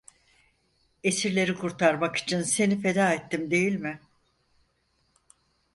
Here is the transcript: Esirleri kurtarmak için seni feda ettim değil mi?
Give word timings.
Esirleri 1.03 1.55
kurtarmak 1.55 2.15
için 2.17 2.41
seni 2.41 2.81
feda 2.81 3.13
ettim 3.13 3.51
değil 3.51 3.75
mi? 3.75 4.01